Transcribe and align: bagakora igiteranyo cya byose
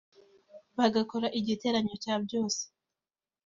bagakora 0.77 1.27
igiteranyo 1.39 1.95
cya 2.03 2.15
byose 2.25 2.61